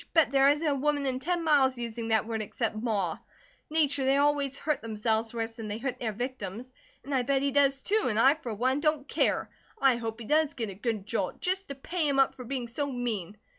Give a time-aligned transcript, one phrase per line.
[0.15, 3.19] Bet there isn't a woman in ten miles using that word except Ma
[3.69, 6.73] nature they always hurt themselves worse than they hurt their victims.
[7.03, 9.51] And I bet he does, too, and I, for one, don't care.
[9.79, 12.67] I hope he does get a good jolt, just to pay him up for being
[12.67, 13.37] so mean."